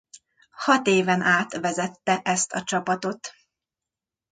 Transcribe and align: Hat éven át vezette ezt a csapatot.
Hat 0.51 0.87
éven 0.87 1.21
át 1.21 1.57
vezette 1.57 2.21
ezt 2.21 2.51
a 2.51 2.63
csapatot. 2.63 3.33